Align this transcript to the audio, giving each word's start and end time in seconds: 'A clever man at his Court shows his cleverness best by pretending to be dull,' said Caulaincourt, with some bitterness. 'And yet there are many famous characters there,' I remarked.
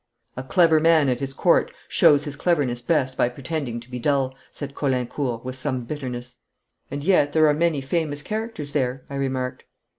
'A 0.35 0.41
clever 0.41 0.79
man 0.79 1.09
at 1.09 1.19
his 1.19 1.31
Court 1.31 1.71
shows 1.87 2.23
his 2.23 2.35
cleverness 2.35 2.81
best 2.81 3.15
by 3.15 3.29
pretending 3.29 3.79
to 3.79 3.87
be 3.87 3.99
dull,' 3.99 4.33
said 4.49 4.73
Caulaincourt, 4.73 5.45
with 5.45 5.55
some 5.55 5.83
bitterness. 5.83 6.39
'And 6.89 7.03
yet 7.03 7.33
there 7.33 7.45
are 7.45 7.53
many 7.53 7.81
famous 7.81 8.23
characters 8.23 8.71
there,' 8.71 9.03
I 9.11 9.15
remarked. 9.15 9.65